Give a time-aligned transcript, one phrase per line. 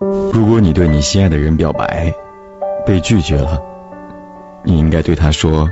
[0.00, 2.14] 如果你对你心爱的人表白，
[2.86, 3.60] 被拒绝了，
[4.62, 5.68] 你应该对他说：“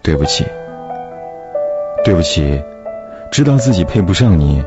[0.00, 0.44] 对不起，
[2.04, 2.62] 对不起，
[3.32, 4.62] 知道自己配不上你，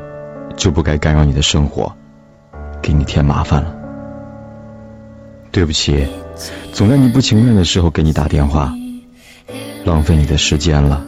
[0.57, 1.89] 就不该干扰你的生活，
[2.81, 3.73] 给你添麻烦了。
[5.51, 6.05] 对不起，
[6.73, 8.73] 总在你不情愿的时候给你打电话，
[9.85, 11.01] 浪费你的时间了。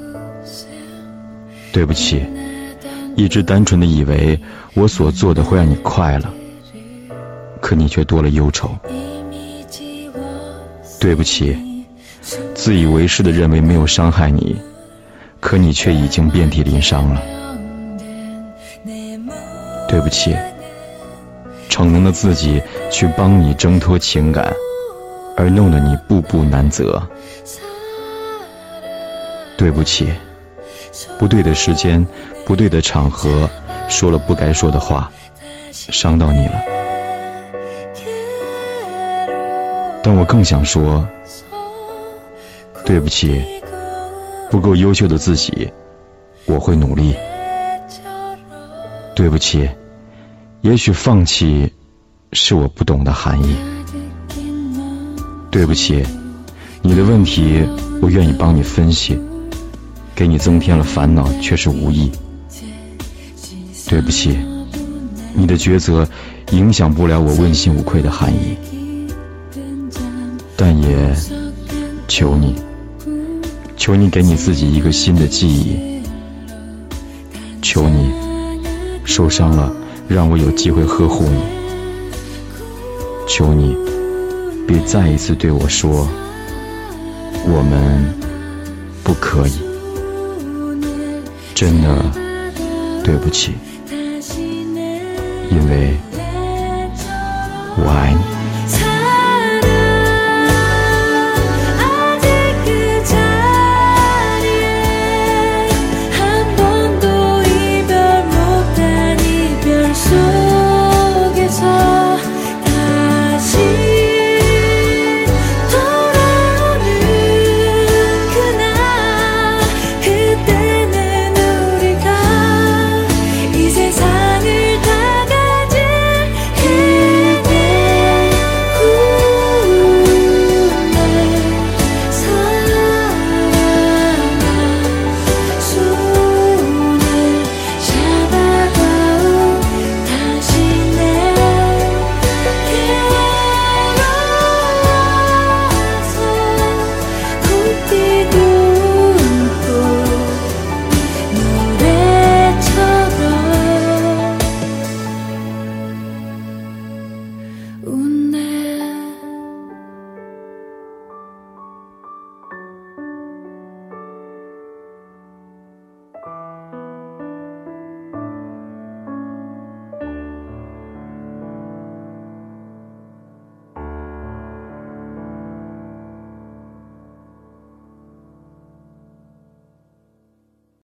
[1.74, 2.26] 对不起，
[3.18, 4.40] 一直单纯的以为
[4.74, 6.30] 我所做的会让你快乐。”
[7.72, 8.70] 可你却多了忧愁，
[11.00, 11.58] 对不起，
[12.54, 14.62] 自以为是的认为没有伤害你，
[15.40, 17.24] 可你却已经遍体鳞伤了。
[19.88, 20.36] 对不起，
[21.70, 22.62] 逞能的自己
[22.92, 24.54] 去帮你挣脱情感，
[25.38, 27.02] 而弄得你步步难择。
[29.58, 30.12] 对不起，
[31.18, 32.06] 不对的时间，
[32.46, 33.50] 不对的场合，
[33.88, 35.10] 说了不该说的话，
[35.72, 36.62] 伤到你了。
[40.14, 41.08] 但我更想说，
[42.86, 43.42] 对不起，
[44.50, 45.72] 不够优秀的自己，
[46.44, 47.16] 我会努力。
[49.16, 49.70] 对不起，
[50.60, 51.72] 也许放弃
[52.34, 53.56] 是我不懂的含义。
[55.50, 56.06] 对不起，
[56.82, 57.66] 你的问题
[58.02, 59.18] 我愿意帮你分析，
[60.14, 62.12] 给你增添了烦恼却是无益。
[63.88, 64.38] 对不起，
[65.34, 66.06] 你的抉择
[66.52, 68.58] 影响不了我问心无愧的含义。
[70.64, 71.16] 但也
[72.08, 72.56] 求你，
[73.76, 76.04] 求你给你自己一个新的记忆。
[77.64, 78.12] 求你，
[79.04, 79.74] 受伤了
[80.08, 81.42] 让我有机会呵护你。
[83.28, 83.76] 求你，
[84.68, 86.08] 别再一次对我说，
[87.44, 88.14] 我们
[89.04, 89.54] 不可以。
[91.56, 92.06] 真的
[93.04, 93.54] 对不起，
[95.50, 95.96] 因为
[97.78, 98.41] 我爱你。